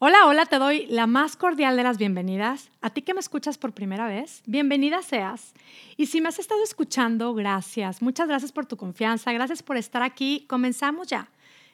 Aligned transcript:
Hola, 0.00 0.26
hola, 0.26 0.46
te 0.46 0.60
doy 0.60 0.86
la 0.86 1.08
más 1.08 1.34
cordial 1.34 1.76
de 1.76 1.82
las 1.82 1.98
bienvenidas. 1.98 2.70
A 2.80 2.90
ti 2.90 3.02
que 3.02 3.14
me 3.14 3.20
escuchas 3.20 3.58
por 3.58 3.72
primera 3.72 4.06
vez, 4.06 4.44
bienvenida 4.46 5.02
seas. 5.02 5.54
Y 5.96 6.06
si 6.06 6.20
me 6.20 6.28
has 6.28 6.38
estado 6.38 6.62
escuchando, 6.62 7.34
gracias. 7.34 8.00
Muchas 8.00 8.28
gracias 8.28 8.52
por 8.52 8.64
tu 8.64 8.76
confianza, 8.76 9.32
gracias 9.32 9.60
por 9.60 9.76
estar 9.76 10.02
aquí. 10.02 10.46
Comenzamos 10.48 11.08
ya. 11.08 11.28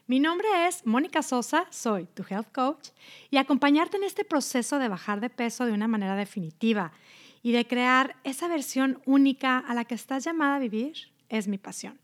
Mi 0.07 0.21
nombre 0.21 0.49
es 0.67 0.87
Mónica 0.87 1.21
Sosa, 1.21 1.67
soy 1.69 2.07
tu 2.15 2.25
health 2.27 2.51
coach 2.51 2.89
y 3.31 3.37
acompañarte 3.37 3.99
en 3.99 4.05
este 4.05 4.25
proceso 4.25 4.79
de 4.79 4.89
bajar 4.89 5.21
de 5.21 5.29
peso 5.29 5.67
de 5.67 5.73
una 5.73 5.87
manera 5.87 6.17
definitiva 6.17 6.93
y 7.43 7.53
de 7.53 7.67
crear 7.67 8.17
esa 8.25 8.49
versión 8.49 9.03
única 9.05 9.59
a 9.59 9.75
la 9.75 9.85
que 9.85 9.97
estás 9.97 10.25
llamada 10.25 10.57
a 10.57 10.61
vivir 10.61 10.95
es 11.29 11.47
mi 11.47 11.59
pasión. 11.59 12.01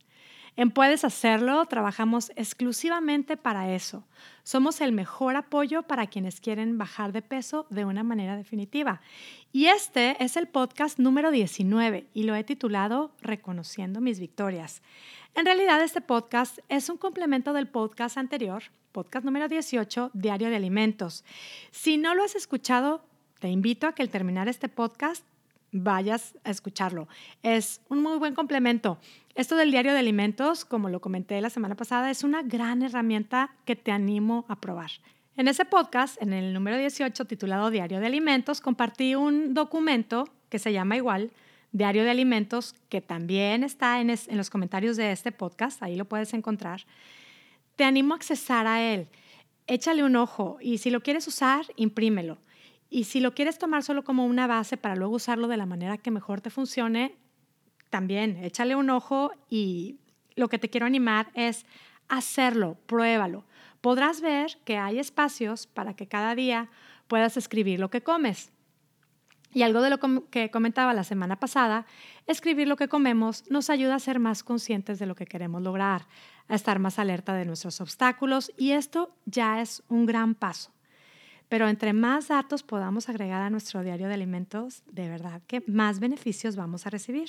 En 0.56 0.70
Puedes 0.70 1.04
Hacerlo 1.04 1.64
trabajamos 1.66 2.32
exclusivamente 2.36 3.36
para 3.36 3.72
eso. 3.72 4.04
Somos 4.42 4.80
el 4.80 4.92
mejor 4.92 5.36
apoyo 5.36 5.82
para 5.82 6.08
quienes 6.08 6.40
quieren 6.40 6.76
bajar 6.76 7.12
de 7.12 7.22
peso 7.22 7.66
de 7.70 7.84
una 7.84 8.02
manera 8.02 8.36
definitiva. 8.36 9.00
Y 9.52 9.66
este 9.66 10.22
es 10.22 10.36
el 10.36 10.48
podcast 10.48 10.98
número 10.98 11.30
19 11.30 12.08
y 12.12 12.24
lo 12.24 12.34
he 12.34 12.44
titulado 12.44 13.12
Reconociendo 13.22 14.00
mis 14.00 14.18
victorias. 14.18 14.82
En 15.34 15.44
realidad 15.46 15.82
este 15.82 16.00
podcast 16.00 16.58
es 16.68 16.88
un 16.88 16.96
complemento 16.96 17.52
del 17.52 17.68
podcast 17.68 18.18
anterior, 18.18 18.64
podcast 18.90 19.24
número 19.24 19.48
18, 19.48 20.10
Diario 20.12 20.50
de 20.50 20.56
Alimentos. 20.56 21.24
Si 21.70 21.96
no 21.96 22.14
lo 22.14 22.24
has 22.24 22.34
escuchado, 22.34 23.04
te 23.38 23.48
invito 23.48 23.86
a 23.86 23.94
que 23.94 24.02
al 24.02 24.10
terminar 24.10 24.48
este 24.48 24.68
podcast 24.68 25.24
vayas 25.72 26.34
a 26.44 26.50
escucharlo. 26.50 27.08
Es 27.42 27.80
un 27.88 28.02
muy 28.02 28.18
buen 28.18 28.34
complemento. 28.34 28.98
Esto 29.34 29.56
del 29.56 29.70
diario 29.70 29.92
de 29.92 29.98
alimentos, 29.98 30.64
como 30.64 30.88
lo 30.88 31.00
comenté 31.00 31.40
la 31.40 31.50
semana 31.50 31.76
pasada, 31.76 32.10
es 32.10 32.24
una 32.24 32.42
gran 32.42 32.82
herramienta 32.82 33.54
que 33.64 33.76
te 33.76 33.92
animo 33.92 34.44
a 34.48 34.60
probar. 34.60 34.90
En 35.36 35.48
ese 35.48 35.64
podcast, 35.64 36.20
en 36.20 36.32
el 36.32 36.52
número 36.52 36.76
18, 36.76 37.24
titulado 37.24 37.70
Diario 37.70 38.00
de 38.00 38.06
Alimentos, 38.06 38.60
compartí 38.60 39.14
un 39.14 39.54
documento 39.54 40.28
que 40.48 40.58
se 40.58 40.72
llama 40.72 40.96
igual, 40.96 41.30
Diario 41.72 42.02
de 42.02 42.10
Alimentos, 42.10 42.74
que 42.88 43.00
también 43.00 43.62
está 43.62 44.00
en, 44.00 44.14
los 44.32 44.50
comentarios 44.50 44.96
de 44.96 45.12
este 45.12 45.30
podcast, 45.30 45.82
ahí 45.82 45.94
lo 45.94 46.04
puedes 46.04 46.34
encontrar. 46.34 46.84
Te 47.76 47.84
animo 47.84 48.12
a 48.12 48.16
accesar 48.16 48.66
a 48.66 48.82
él. 48.82 49.06
Échale 49.68 50.02
un 50.02 50.16
ojo 50.16 50.58
y 50.60 50.78
si 50.78 50.90
lo 50.90 51.00
quieres 51.00 51.28
usar, 51.28 51.64
imprímelo. 51.76 52.38
Y 52.90 53.04
si 53.04 53.20
lo 53.20 53.34
quieres 53.34 53.58
tomar 53.58 53.84
solo 53.84 54.02
como 54.02 54.26
una 54.26 54.48
base 54.48 54.76
para 54.76 54.96
luego 54.96 55.14
usarlo 55.14 55.46
de 55.46 55.56
la 55.56 55.64
manera 55.64 55.96
que 55.96 56.10
mejor 56.10 56.40
te 56.40 56.50
funcione, 56.50 57.16
también 57.88 58.36
échale 58.42 58.74
un 58.74 58.90
ojo 58.90 59.32
y 59.48 60.00
lo 60.34 60.48
que 60.48 60.58
te 60.58 60.68
quiero 60.68 60.86
animar 60.86 61.30
es 61.34 61.64
hacerlo, 62.08 62.76
pruébalo. 62.86 63.44
Podrás 63.80 64.20
ver 64.20 64.58
que 64.64 64.76
hay 64.76 64.98
espacios 64.98 65.68
para 65.68 65.94
que 65.94 66.08
cada 66.08 66.34
día 66.34 66.68
puedas 67.06 67.36
escribir 67.36 67.78
lo 67.78 67.90
que 67.90 68.02
comes. 68.02 68.52
Y 69.52 69.62
algo 69.62 69.82
de 69.82 69.90
lo 69.90 69.98
que 70.30 70.50
comentaba 70.50 70.94
la 70.94 71.02
semana 71.02 71.36
pasada, 71.38 71.86
escribir 72.26 72.68
lo 72.68 72.76
que 72.76 72.88
comemos 72.88 73.48
nos 73.50 73.70
ayuda 73.70 73.96
a 73.96 74.00
ser 74.00 74.18
más 74.18 74.44
conscientes 74.44 74.98
de 74.98 75.06
lo 75.06 75.14
que 75.16 75.26
queremos 75.26 75.62
lograr, 75.62 76.06
a 76.48 76.54
estar 76.54 76.78
más 76.78 76.98
alerta 76.98 77.34
de 77.34 77.44
nuestros 77.44 77.80
obstáculos 77.80 78.52
y 78.56 78.72
esto 78.72 79.14
ya 79.26 79.60
es 79.60 79.82
un 79.88 80.06
gran 80.06 80.34
paso. 80.34 80.72
Pero 81.50 81.68
entre 81.68 81.92
más 81.92 82.28
datos 82.28 82.62
podamos 82.62 83.08
agregar 83.08 83.42
a 83.42 83.50
nuestro 83.50 83.82
diario 83.82 84.06
de 84.06 84.14
alimentos, 84.14 84.84
de 84.86 85.08
verdad 85.08 85.42
que 85.48 85.64
más 85.66 85.98
beneficios 85.98 86.54
vamos 86.54 86.86
a 86.86 86.90
recibir. 86.90 87.28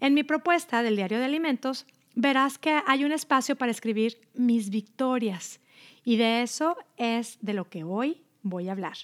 En 0.00 0.14
mi 0.14 0.24
propuesta 0.24 0.82
del 0.82 0.96
diario 0.96 1.18
de 1.18 1.26
alimentos, 1.26 1.86
verás 2.14 2.56
que 2.56 2.80
hay 2.86 3.04
un 3.04 3.12
espacio 3.12 3.54
para 3.54 3.70
escribir 3.70 4.18
mis 4.32 4.70
victorias. 4.70 5.60
Y 6.02 6.16
de 6.16 6.40
eso 6.40 6.78
es 6.96 7.36
de 7.42 7.52
lo 7.52 7.68
que 7.68 7.84
hoy 7.84 8.22
voy 8.42 8.70
a 8.70 8.72
hablar. 8.72 8.96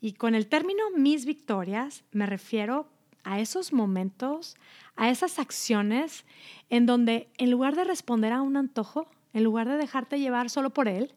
Y 0.00 0.12
con 0.12 0.36
el 0.36 0.46
término 0.46 0.84
mis 0.96 1.26
victorias 1.26 2.04
me 2.12 2.26
refiero 2.26 2.86
a 3.24 3.40
esos 3.40 3.72
momentos, 3.72 4.56
a 4.94 5.10
esas 5.10 5.40
acciones 5.40 6.24
en 6.70 6.86
donde 6.86 7.28
en 7.36 7.50
lugar 7.50 7.74
de 7.74 7.82
responder 7.82 8.32
a 8.32 8.42
un 8.42 8.56
antojo, 8.56 9.08
en 9.32 9.42
lugar 9.42 9.68
de 9.68 9.76
dejarte 9.76 10.20
llevar 10.20 10.50
solo 10.50 10.70
por 10.70 10.86
él, 10.86 11.12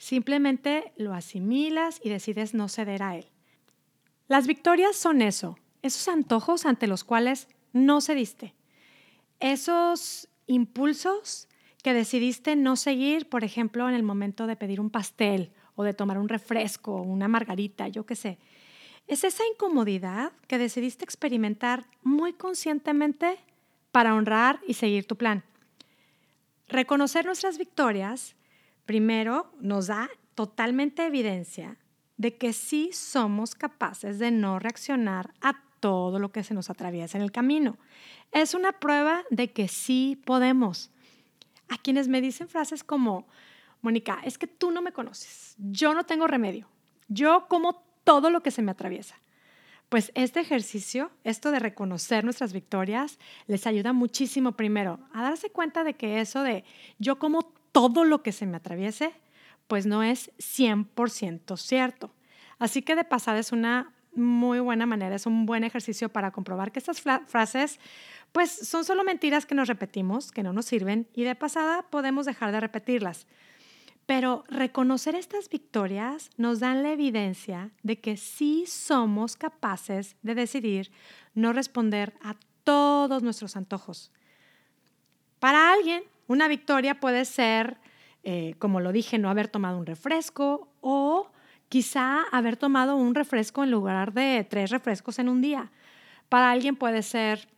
Simplemente 0.00 0.94
lo 0.96 1.12
asimilas 1.12 2.00
y 2.02 2.08
decides 2.08 2.54
no 2.54 2.70
ceder 2.70 3.02
a 3.02 3.18
él. 3.18 3.26
Las 4.28 4.46
victorias 4.46 4.96
son 4.96 5.20
eso, 5.20 5.58
esos 5.82 6.08
antojos 6.08 6.64
ante 6.64 6.86
los 6.86 7.04
cuales 7.04 7.48
no 7.74 8.00
cediste. 8.00 8.54
Esos 9.40 10.30
impulsos 10.46 11.48
que 11.82 11.92
decidiste 11.92 12.56
no 12.56 12.76
seguir, 12.76 13.28
por 13.28 13.44
ejemplo, 13.44 13.90
en 13.90 13.94
el 13.94 14.02
momento 14.02 14.46
de 14.46 14.56
pedir 14.56 14.80
un 14.80 14.88
pastel 14.88 15.52
o 15.74 15.84
de 15.84 15.92
tomar 15.92 16.16
un 16.16 16.30
refresco 16.30 16.94
o 16.94 17.02
una 17.02 17.28
margarita, 17.28 17.86
yo 17.88 18.06
qué 18.06 18.16
sé. 18.16 18.38
Es 19.06 19.22
esa 19.22 19.42
incomodidad 19.52 20.32
que 20.46 20.56
decidiste 20.56 21.04
experimentar 21.04 21.84
muy 22.02 22.32
conscientemente 22.32 23.36
para 23.92 24.14
honrar 24.14 24.60
y 24.66 24.72
seguir 24.72 25.06
tu 25.06 25.16
plan. 25.16 25.44
Reconocer 26.68 27.26
nuestras 27.26 27.58
victorias 27.58 28.34
primero 28.90 29.52
nos 29.60 29.86
da 29.86 30.10
totalmente 30.34 31.06
evidencia 31.06 31.76
de 32.16 32.36
que 32.36 32.52
sí 32.52 32.90
somos 32.92 33.54
capaces 33.54 34.18
de 34.18 34.32
no 34.32 34.58
reaccionar 34.58 35.32
a 35.40 35.62
todo 35.78 36.18
lo 36.18 36.32
que 36.32 36.42
se 36.42 36.54
nos 36.54 36.70
atraviesa 36.70 37.16
en 37.16 37.22
el 37.22 37.30
camino. 37.30 37.78
Es 38.32 38.52
una 38.52 38.72
prueba 38.72 39.22
de 39.30 39.52
que 39.52 39.68
sí 39.68 40.20
podemos. 40.26 40.90
A 41.68 41.78
quienes 41.78 42.08
me 42.08 42.20
dicen 42.20 42.48
frases 42.48 42.82
como, 42.82 43.28
Mónica, 43.80 44.18
es 44.24 44.38
que 44.38 44.48
tú 44.48 44.72
no 44.72 44.82
me 44.82 44.90
conoces, 44.90 45.54
yo 45.58 45.94
no 45.94 46.02
tengo 46.02 46.26
remedio, 46.26 46.66
yo 47.06 47.46
como 47.48 47.84
todo 48.02 48.28
lo 48.28 48.42
que 48.42 48.50
se 48.50 48.60
me 48.60 48.72
atraviesa. 48.72 49.20
Pues 49.88 50.10
este 50.16 50.40
ejercicio, 50.40 51.12
esto 51.22 51.52
de 51.52 51.60
reconocer 51.60 52.24
nuestras 52.24 52.52
victorias, 52.52 53.20
les 53.46 53.68
ayuda 53.68 53.92
muchísimo 53.92 54.56
primero 54.56 54.98
a 55.12 55.22
darse 55.22 55.50
cuenta 55.50 55.84
de 55.84 55.94
que 55.94 56.20
eso 56.20 56.42
de 56.42 56.64
yo 56.98 57.20
como 57.20 57.59
todo 57.72 58.04
lo 58.04 58.22
que 58.22 58.32
se 58.32 58.46
me 58.46 58.56
atraviese, 58.56 59.12
pues 59.66 59.86
no 59.86 60.02
es 60.02 60.30
100% 60.38 61.56
cierto. 61.56 62.12
Así 62.58 62.82
que 62.82 62.96
de 62.96 63.04
pasada 63.04 63.38
es 63.38 63.52
una 63.52 63.94
muy 64.14 64.58
buena 64.60 64.86
manera, 64.86 65.14
es 65.14 65.26
un 65.26 65.46
buen 65.46 65.64
ejercicio 65.64 66.08
para 66.08 66.32
comprobar 66.32 66.72
que 66.72 66.80
estas 66.80 67.00
frases 67.00 67.78
pues 68.32 68.50
son 68.50 68.84
solo 68.84 69.04
mentiras 69.04 69.46
que 69.46 69.54
nos 69.54 69.68
repetimos, 69.68 70.32
que 70.32 70.42
no 70.42 70.52
nos 70.52 70.66
sirven 70.66 71.08
y 71.14 71.24
de 71.24 71.34
pasada 71.34 71.82
podemos 71.90 72.26
dejar 72.26 72.52
de 72.52 72.60
repetirlas. 72.60 73.26
Pero 74.06 74.44
reconocer 74.48 75.14
estas 75.14 75.48
victorias 75.48 76.30
nos 76.36 76.58
dan 76.58 76.82
la 76.82 76.92
evidencia 76.92 77.70
de 77.82 78.00
que 78.00 78.16
sí 78.16 78.64
somos 78.66 79.36
capaces 79.36 80.16
de 80.22 80.34
decidir 80.34 80.90
no 81.34 81.52
responder 81.52 82.14
a 82.22 82.34
todos 82.64 83.22
nuestros 83.22 83.56
antojos. 83.56 84.10
Para 85.38 85.72
alguien, 85.72 86.02
una 86.30 86.46
victoria 86.46 87.00
puede 87.00 87.24
ser, 87.24 87.78
eh, 88.22 88.54
como 88.60 88.78
lo 88.78 88.92
dije, 88.92 89.18
no 89.18 89.30
haber 89.30 89.48
tomado 89.48 89.76
un 89.78 89.84
refresco 89.84 90.68
o 90.80 91.28
quizá 91.68 92.22
haber 92.30 92.56
tomado 92.56 92.94
un 92.94 93.16
refresco 93.16 93.64
en 93.64 93.72
lugar 93.72 94.12
de 94.12 94.46
tres 94.48 94.70
refrescos 94.70 95.18
en 95.18 95.28
un 95.28 95.40
día. 95.40 95.72
Para 96.28 96.52
alguien 96.52 96.76
puede 96.76 97.02
ser 97.02 97.48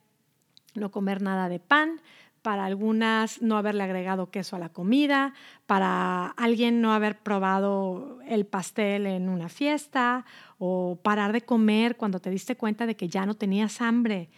no 0.74 0.90
comer 0.90 1.20
nada 1.20 1.50
de 1.50 1.60
pan, 1.60 2.00
para 2.40 2.64
algunas 2.64 3.42
no 3.42 3.58
haberle 3.58 3.82
agregado 3.82 4.30
queso 4.30 4.56
a 4.56 4.58
la 4.58 4.70
comida, 4.70 5.34
para 5.66 6.28
alguien 6.28 6.80
no 6.80 6.94
haber 6.94 7.18
probado 7.18 8.20
el 8.26 8.46
pastel 8.46 9.04
en 9.04 9.28
una 9.28 9.50
fiesta 9.50 10.24
o 10.58 10.98
parar 11.02 11.34
de 11.34 11.42
comer 11.42 11.98
cuando 11.98 12.20
te 12.20 12.30
diste 12.30 12.56
cuenta 12.56 12.86
de 12.86 12.96
que 12.96 13.10
ya 13.10 13.26
no 13.26 13.34
tenías 13.34 13.82
hambre 13.82 14.30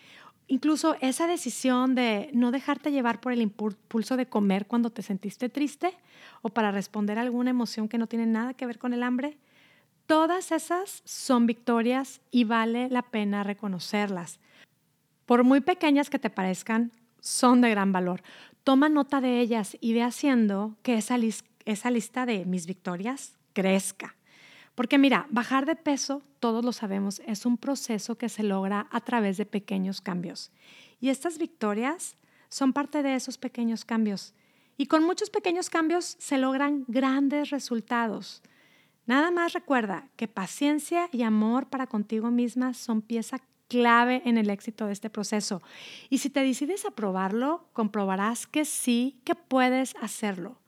Incluso 0.55 0.95
esa 1.01 1.27
decisión 1.27 1.97
de 1.97 2.31
no 2.33 2.53
dejarte 2.53 2.93
llevar 2.93 3.21
por 3.21 3.33
el 3.33 3.43
impulso 3.43 4.17
de 4.17 4.27
comer 4.27 4.67
cuando 4.67 4.91
te 4.91 5.03
sentiste 5.03 5.49
triste 5.49 5.93
o 6.43 6.49
para 6.49 6.71
responder 6.71 7.19
a 7.19 7.23
alguna 7.23 7.51
emoción 7.51 7.89
que 7.89 7.99
no 7.99 8.07
tiene 8.07 8.25
nada 8.27 8.55
que 8.55 8.65
ver 8.65 8.79
con 8.79 8.93
el 8.95 9.03
hambre, 9.03 9.37
todas 10.07 10.53
esas 10.53 11.03
son 11.05 11.49
victorias 11.49 12.21
y 12.31 12.45
vale 12.45 12.89
la 12.89 13.03
pena 13.03 13.43
reconocerlas. 13.43 14.39
Por 15.27 15.43
muy 15.43 15.61
pequeñas 15.61 16.09
que 16.09 16.21
te 16.21 16.31
parezcan, 16.31 16.93
son 17.19 17.61
de 17.61 17.71
gran 17.71 17.91
valor. 17.91 18.23
Toma 18.63 18.89
nota 18.89 19.21
de 19.21 19.41
ellas 19.41 19.77
y 19.81 19.93
ve 19.93 20.05
haciendo 20.05 20.77
que 20.85 20.95
esa, 20.95 21.17
esa 21.65 21.91
lista 21.91 22.27
de 22.27 22.45
mis 22.45 22.67
victorias 22.67 23.37
crezca. 23.55 24.15
Porque 24.75 24.99
mira, 24.99 25.27
bajar 25.31 25.67
de 25.67 25.77
peso, 25.77 26.23
todos 26.41 26.65
lo 26.65 26.73
sabemos, 26.73 27.21
es 27.27 27.47
un 27.47 27.57
proceso 27.57 28.17
que 28.17 28.29
se 28.29 28.43
logra 28.43 28.89
a 28.91 29.01
través 29.01 29.37
de 29.37 29.47
pequeños 29.47 30.01
cambios. 30.01 30.51
Y 31.01 31.11
estas 31.11 31.39
victorias 31.39 32.17
son 32.49 32.73
parte 32.73 33.03
de 33.03 33.15
esos 33.15 33.39
pequeños 33.39 33.85
cambios. 33.85 34.35
Y 34.77 34.87
con 34.87 35.05
muchos 35.05 35.31
pequeños 35.31 35.71
cambios 35.71 36.17
se 36.19 36.39
logran 36.39 36.85
grandes 36.89 37.51
resultados. 37.51 38.43
Nada 39.07 39.31
más 39.31 39.53
recuerda 39.53 40.09
que 40.17 40.29
paciencia 40.29 41.09
y 41.13 41.23
amor 41.23 41.69
para 41.69 41.87
contigo 41.87 42.31
misma 42.31 42.75
son 42.75 43.03
pieza 43.03 43.39
clave 43.69 44.23
en 44.25 44.39
el 44.39 44.51
éxito 44.51 44.87
de 44.87 44.93
este 44.93 45.11
proceso. 45.11 45.63
Y 46.11 46.19
si 46.19 46.31
te 46.31 46.41
decides 46.41 46.85
a 46.85 46.91
probarlo, 46.91 47.69
comprobarás 47.73 48.47
que 48.47 48.65
sí, 48.65 49.21
que 49.25 49.35
puedes 49.35 49.95
hacerlo. 50.01 50.59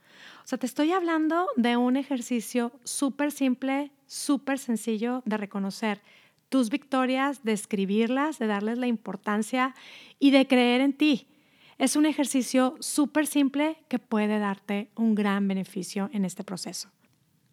O 0.44 0.48
sea, 0.48 0.58
te 0.58 0.66
estoy 0.66 0.92
hablando 0.92 1.48
de 1.56 1.76
un 1.76 1.96
ejercicio 1.96 2.72
súper 2.84 3.32
simple, 3.32 3.90
súper 4.06 4.58
sencillo 4.58 5.22
de 5.24 5.36
reconocer 5.36 6.00
tus 6.48 6.70
victorias, 6.70 7.42
de 7.44 7.52
escribirlas, 7.52 8.38
de 8.38 8.46
darles 8.46 8.78
la 8.78 8.86
importancia 8.86 9.74
y 10.18 10.30
de 10.30 10.46
creer 10.46 10.80
en 10.80 10.92
ti. 10.92 11.26
Es 11.78 11.96
un 11.96 12.06
ejercicio 12.06 12.76
súper 12.80 13.26
simple 13.26 13.78
que 13.88 13.98
puede 13.98 14.38
darte 14.38 14.90
un 14.94 15.14
gran 15.14 15.46
beneficio 15.46 16.08
en 16.12 16.24
este 16.24 16.44
proceso. 16.44 16.90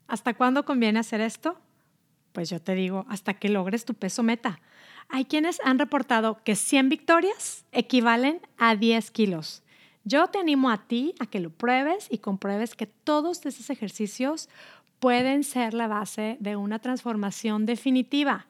¿Hasta 0.07 0.33
cuándo 0.33 0.63
conviene 0.63 0.99
hacer 0.99 1.21
esto? 1.21 1.59
Pues 2.31 2.49
yo 2.49 2.61
te 2.61 2.75
digo, 2.75 3.05
hasta 3.09 3.33
que 3.33 3.49
logres 3.49 3.85
tu 3.85 3.93
peso 3.93 4.23
meta. 4.23 4.59
Hay 5.09 5.25
quienes 5.25 5.59
han 5.63 5.77
reportado 5.77 6.41
que 6.43 6.55
100 6.55 6.89
victorias 6.89 7.65
equivalen 7.71 8.41
a 8.57 8.75
10 8.75 9.11
kilos. 9.11 9.63
Yo 10.05 10.27
te 10.27 10.39
animo 10.39 10.69
a 10.69 10.87
ti 10.87 11.13
a 11.19 11.27
que 11.27 11.39
lo 11.39 11.49
pruebes 11.49 12.07
y 12.09 12.17
compruebes 12.17 12.75
que 12.75 12.87
todos 12.87 13.45
esos 13.45 13.69
ejercicios 13.69 14.49
pueden 15.03 15.43
ser 15.43 15.73
la 15.73 15.87
base 15.87 16.37
de 16.39 16.55
una 16.55 16.79
transformación 16.79 17.65
definitiva. 17.65 18.47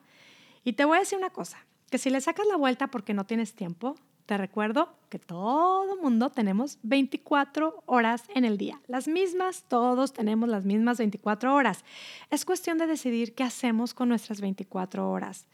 Y 0.64 0.74
te 0.74 0.86
voy 0.86 0.98
a 0.98 1.00
decir 1.00 1.18
una 1.18 1.32
cosa, 1.32 1.58
que 1.90 1.98
si 1.98 2.12
le 2.12 2.22
sacas 2.22 2.46
la 2.46 2.58
vuelta 2.58 2.90
porque 2.90 3.16
no 3.16 3.26
tienes 3.26 3.56
tiempo, 3.56 3.96
te 4.28 4.38
recuerdo 4.38 4.94
que 5.10 5.18
todo 5.18 5.98
mundo 5.98 6.30
tenemos 6.30 6.78
24 6.84 7.82
horas 7.88 8.26
en 8.36 8.46
el 8.46 8.60
día. 8.60 8.80
Las 8.86 9.08
mismas, 9.08 9.66
todos 9.68 10.14
tenemos 10.14 10.48
las 10.48 10.64
mismas 10.64 11.00
24 11.00 11.56
horas. 11.56 11.84
Es 12.30 12.46
cuestión 12.46 12.78
de 12.78 12.86
decidir 12.86 13.34
qué 13.34 13.44
hacemos 13.44 13.96
con 13.96 14.10
nuestras 14.10 14.40
24 14.40 15.10
horas. 15.10 15.48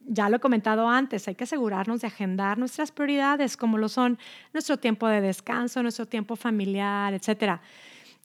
Ya 0.00 0.28
lo 0.28 0.38
he 0.38 0.40
comentado 0.40 0.88
antes, 0.88 1.28
hay 1.28 1.36
que 1.36 1.44
asegurarnos 1.44 2.00
de 2.00 2.08
agendar 2.08 2.58
nuestras 2.58 2.90
prioridades, 2.90 3.56
como 3.56 3.78
lo 3.78 3.88
son 3.88 4.18
nuestro 4.52 4.78
tiempo 4.78 5.06
de 5.06 5.20
descanso, 5.20 5.80
nuestro 5.80 6.06
tiempo 6.06 6.34
familiar, 6.34 7.14
etc. 7.14 7.60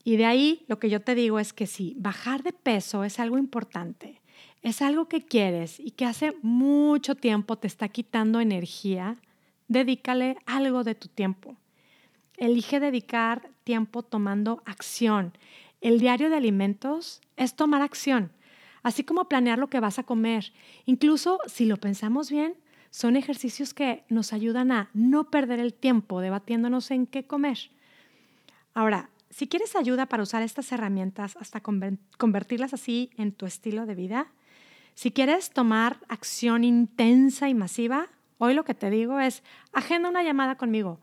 Y 0.07 0.15
de 0.15 0.25
ahí 0.25 0.63
lo 0.69 0.80
que 0.80 0.89
yo 0.89 1.01
te 1.01 1.15
digo 1.15 1.38
es 1.38 1.51
que 1.51 1.68
si 1.68 1.94
bajar 1.98 2.42
de 2.42 2.54
peso 2.54 3.04
es 3.04 3.19
algo 3.19 3.38
importante, 3.38 4.21
es 4.62 4.81
algo 4.81 5.09
que 5.09 5.25
quieres 5.25 5.81
y 5.81 5.92
que 5.92 6.06
hace 6.06 6.33
mucho 6.42 7.15
tiempo 7.15 7.57
te 7.57 7.68
está 7.68 7.89
quitando 7.89 8.39
energía, 8.39 9.18
dedícale 9.68 10.38
algo 10.45 10.86
de 10.86 10.95
tu 10.95 11.09
tiempo. 11.09 11.57
Elige 12.38 12.80
dedicar 12.80 13.50
tiempo 13.65 14.01
tomando 14.01 14.63
acción. 14.65 15.33
El 15.81 16.00
diario 16.00 16.30
de 16.30 16.38
alimentos 16.38 17.19
es 17.36 17.57
tomar 17.57 17.81
acción, 17.81 18.31
así 18.83 19.04
como 19.04 19.27
planear 19.27 19.59
lo 19.59 19.68
que 19.68 19.81
vas 19.81 20.00
a 20.00 20.04
comer. 20.04 20.54
Incluso 20.86 21.39
si 21.48 21.65
lo 21.65 21.75
pensamos 21.75 22.31
bien, 22.31 22.56
son 22.92 23.18
ejercicios 23.18 23.74
que 23.74 24.06
nos 24.07 24.31
ayudan 24.31 24.71
a 24.71 24.89
no 24.94 25.30
perder 25.30 25.59
el 25.59 25.74
tiempo 25.74 26.21
debatiéndonos 26.21 26.92
en 26.92 27.07
qué 27.07 27.25
comer. 27.25 27.71
Ahora, 28.74 29.09
si 29.37 29.47
quieres 29.47 29.75
ayuda 29.75 30.07
para 30.07 30.23
usar 30.23 30.41
estas 30.41 30.71
herramientas 30.71 31.37
hasta 31.37 31.61
convertirlas 31.61 32.73
así 32.73 33.11
en 33.17 33.31
tu 33.31 33.45
estilo 33.45 33.85
de 33.85 33.95
vida, 33.95 34.27
si 34.95 35.11
quieres 35.11 35.51
tomar 35.51 35.99
acción 36.09 36.63
intensa 36.63 37.47
y 37.47 37.53
masiva, 37.53 38.09
Hoy 38.39 38.53
lo 38.53 38.63
que 38.63 38.75
te 38.75 38.89
digo 38.89 39.19
es, 39.19 39.43
agenda 39.73 40.09
una 40.09 40.23
llamada 40.23 40.55
conmigo. 40.55 40.99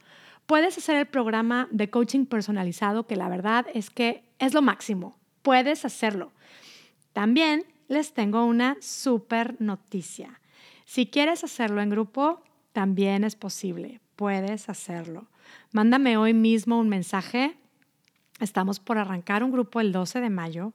Puedes 0.47 0.79
hacer 0.79 0.97
el 0.97 1.07
programa 1.07 1.69
de 1.71 1.91
coaching 1.91 2.27
personalizado, 2.27 3.07
que 3.07 3.17
la 3.17 3.29
verdad 3.29 3.67
es 3.75 3.91
que 3.91 4.23
es 4.39 4.55
lo 4.55 4.63
máximo. 4.63 5.17
Puedes 5.43 5.85
hacerlo. 5.85 6.33
También 7.13 7.65
les 7.89 8.13
tengo 8.13 8.45
una 8.45 8.77
super 8.81 9.61
noticia. 9.61 10.41
Si 10.85 11.07
quieres 11.07 11.43
hacerlo 11.45 11.81
en 11.81 11.91
grupo, 11.91 12.43
también 12.73 13.25
es 13.25 13.37
posible. 13.37 14.01
Puedes 14.17 14.69
hacerlo. 14.69 15.27
Mándame 15.73 16.17
hoy 16.17 16.35
mismo 16.35 16.79
un 16.79 16.89
mensaje. 16.89 17.57
Estamos 18.41 18.81
por 18.81 18.99
arrancar 18.99 19.45
un 19.45 19.53
grupo 19.53 19.81
el 19.81 19.93
12 19.93 20.21
de 20.21 20.31
mayo. 20.31 20.73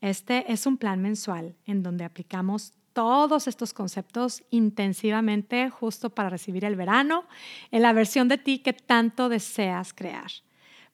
Este 0.00 0.52
es 0.52 0.66
un 0.66 0.76
plan 0.76 1.00
mensual 1.02 1.56
en 1.66 1.82
donde 1.82 2.04
aplicamos 2.04 2.72
todos 2.92 3.48
estos 3.48 3.72
conceptos 3.72 4.42
intensivamente 4.50 5.70
justo 5.70 6.10
para 6.10 6.28
recibir 6.28 6.64
el 6.64 6.76
verano 6.76 7.24
en 7.70 7.82
la 7.82 7.92
versión 7.92 8.28
de 8.28 8.38
ti 8.38 8.58
que 8.58 8.72
tanto 8.72 9.28
deseas 9.28 9.94
crear. 9.94 10.30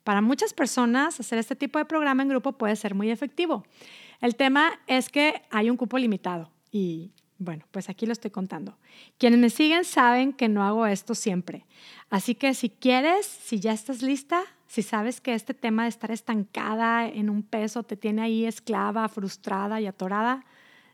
Para 0.05 0.21
muchas 0.23 0.55
personas, 0.55 1.21
hacer 1.21 1.39
este 1.39 1.57
tipo 1.57 1.79
de 1.79 1.85
programa 1.85 2.23
en 2.23 2.29
grupo 2.29 2.53
puede 2.53 2.77
ser 2.77 2.95
muy 2.95 3.11
efectivo. 3.11 3.65
El 4.21 4.37
tema 4.37 4.81
es 4.87 5.11
que 5.11 5.43
hay 5.51 5.71
un 5.71 5.77
cupo 5.77 5.99
limitado 5.99 6.51
y 6.71 7.13
bueno, 7.39 7.65
pues 7.71 7.89
aquí 7.89 8.05
lo 8.07 8.13
estoy 8.13 8.31
contando. 8.31 8.79
Quienes 9.17 9.39
me 9.39 9.51
siguen 9.51 9.85
saben 9.85 10.33
que 10.33 10.49
no 10.49 10.65
hago 10.65 10.87
esto 10.87 11.15
siempre. 11.15 11.67
Así 12.11 12.35
que 12.35 12.55
si 12.55 12.69
quieres, 12.69 13.27
si 13.27 13.61
ya 13.61 13.73
estás 13.73 14.03
lista, 14.03 14.43
si 14.69 14.83
sabes 14.83 15.21
que 15.21 15.35
este 15.35 15.55
tema 15.55 15.85
de 15.85 15.89
estar 15.89 16.11
estancada 16.11 17.09
en 17.09 17.31
un 17.31 17.43
peso 17.43 17.83
te 17.83 17.97
tiene 17.97 18.23
ahí 18.23 18.45
esclava, 18.45 19.09
frustrada 19.09 19.81
y 19.81 19.87
atorada, 19.87 20.45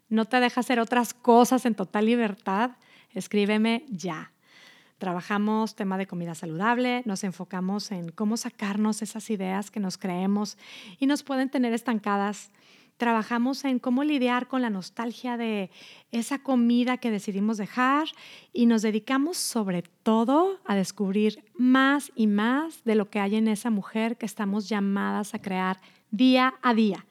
no 0.08 0.24
te 0.26 0.38
deja 0.38 0.60
hacer 0.60 0.78
otras 0.78 1.12
cosas 1.12 1.66
en 1.66 1.74
total 1.74 2.06
libertad, 2.06 2.70
escríbeme 3.12 3.84
ya. 3.88 4.30
Trabajamos 4.98 5.74
tema 5.74 5.98
de 5.98 6.06
comida 6.06 6.36
saludable, 6.36 7.02
nos 7.04 7.24
enfocamos 7.24 7.90
en 7.90 8.10
cómo 8.10 8.36
sacarnos 8.36 9.02
esas 9.02 9.28
ideas 9.28 9.72
que 9.72 9.80
nos 9.80 9.98
creemos 9.98 10.56
y 11.00 11.06
nos 11.06 11.24
pueden 11.24 11.50
tener 11.50 11.72
estancadas. 11.72 12.50
Trabajamos 12.96 13.64
en 13.64 13.78
cómo 13.78 14.04
lidiar 14.04 14.46
con 14.46 14.62
la 14.62 14.70
nostalgia 14.70 15.36
de 15.36 15.70
esa 16.12 16.38
comida 16.38 16.96
que 16.98 17.10
decidimos 17.10 17.56
dejar 17.56 18.08
y 18.52 18.66
nos 18.66 18.82
dedicamos 18.82 19.36
sobre 19.36 19.82
todo 19.82 20.60
a 20.64 20.74
descubrir 20.74 21.44
más 21.54 22.12
y 22.14 22.26
más 22.26 22.84
de 22.84 22.94
lo 22.94 23.10
que 23.10 23.20
hay 23.20 23.36
en 23.36 23.48
esa 23.48 23.70
mujer 23.70 24.16
que 24.16 24.26
estamos 24.26 24.68
llamadas 24.68 25.34
a 25.34 25.42
crear 25.42 25.80
día 26.10 26.54
a 26.62 26.74
día 26.74 27.04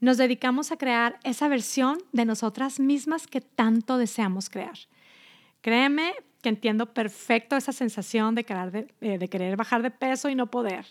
nos 0.00 0.16
dedicamos 0.16 0.72
a 0.72 0.78
crear 0.78 1.20
esa 1.24 1.46
versión 1.48 1.98
de 2.12 2.24
nosotras 2.24 2.80
mismas 2.80 3.26
que 3.26 3.40
tanto 3.40 3.98
deseamos 3.98 4.48
crear. 4.48 4.78
Créeme 5.60 6.14
que 6.42 6.48
entiendo 6.48 6.86
perfecto 6.86 7.56
esa 7.56 7.72
sensación 7.72 8.34
de 8.34 8.44
querer, 8.44 8.94
eh, 9.00 9.18
de, 9.18 9.28
querer 9.28 9.56
bajar 9.56 9.82
de 9.82 9.90
peso 9.90 10.28
y 10.28 10.34
no 10.34 10.50
poder, 10.50 10.86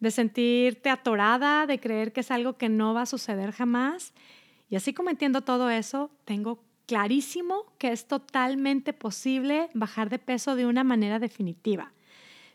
de 0.00 0.10
sentirte 0.10 0.90
atorada, 0.90 1.66
de 1.66 1.80
creer 1.80 2.12
que 2.12 2.20
es 2.20 2.30
algo 2.30 2.56
que 2.56 2.68
no 2.68 2.94
va 2.94 3.02
a 3.02 3.06
suceder 3.06 3.52
jamás. 3.52 4.12
Y 4.70 4.76
así 4.76 4.94
como 4.94 5.10
entiendo 5.10 5.42
todo 5.42 5.70
eso, 5.70 6.10
tengo 6.24 6.62
clarísimo 6.86 7.64
que 7.78 7.92
es 7.92 8.06
totalmente 8.06 8.92
posible 8.92 9.68
bajar 9.74 10.10
de 10.10 10.18
peso 10.18 10.54
de 10.56 10.66
una 10.66 10.84
manera 10.84 11.18
definitiva. 11.18 11.92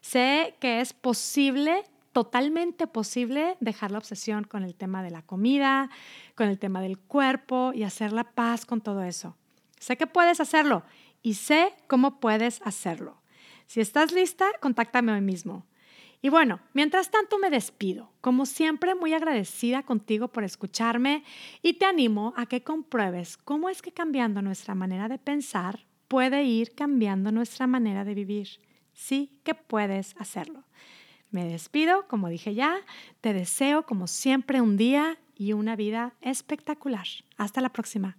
Sé 0.01 0.55
que 0.59 0.81
es 0.81 0.93
posible 0.93 1.83
totalmente 2.13 2.87
posible 2.87 3.55
dejar 3.59 3.91
la 3.91 3.97
obsesión 3.97 4.43
con 4.43 4.63
el 4.63 4.75
tema 4.75 5.03
de 5.03 5.11
la 5.11 5.21
comida, 5.21 5.89
con 6.35 6.47
el 6.49 6.57
tema 6.57 6.81
del 6.81 6.97
cuerpo 6.97 7.71
y 7.73 7.83
hacer 7.83 8.11
la 8.11 8.23
paz 8.23 8.65
con 8.65 8.81
todo 8.81 9.03
eso. 9.03 9.35
Sé 9.79 9.95
que 9.95 10.07
puedes 10.07 10.39
hacerlo 10.39 10.83
y 11.21 11.35
sé 11.35 11.73
cómo 11.87 12.19
puedes 12.19 12.61
hacerlo. 12.63 13.21
Si 13.65 13.81
estás 13.81 14.11
lista, 14.11 14.47
contáctame 14.61 15.11
hoy 15.11 15.21
mismo. 15.21 15.65
Y 16.21 16.29
bueno, 16.29 16.59
mientras 16.73 17.11
tanto 17.11 17.39
me 17.39 17.49
despido, 17.49 18.11
como 18.19 18.45
siempre 18.45 18.93
muy 18.93 19.13
agradecida 19.13 19.83
contigo 19.83 20.27
por 20.27 20.43
escucharme 20.43 21.23
y 21.61 21.73
te 21.73 21.85
animo 21.85 22.33
a 22.35 22.45
que 22.45 22.61
compruebes 22.61 23.37
cómo 23.37 23.69
es 23.69 23.81
que 23.81 23.93
cambiando 23.93 24.41
nuestra 24.41 24.75
manera 24.75 25.07
de 25.07 25.17
pensar 25.17 25.85
puede 26.09 26.43
ir 26.43 26.75
cambiando 26.75 27.31
nuestra 27.31 27.67
manera 27.67 28.03
de 28.03 28.15
vivir. 28.15 28.59
Sí 28.91 29.39
que 29.45 29.55
puedes 29.55 30.13
hacerlo. 30.17 30.65
Me 31.31 31.45
despido, 31.45 32.07
como 32.07 32.27
dije 32.27 32.53
ya, 32.53 32.75
te 33.21 33.33
deseo 33.33 33.85
como 33.85 34.07
siempre 34.07 34.59
un 34.59 34.75
día 34.75 35.19
y 35.35 35.53
una 35.53 35.77
vida 35.77 36.15
espectacular. 36.21 37.05
Hasta 37.37 37.61
la 37.61 37.69
próxima. 37.69 38.17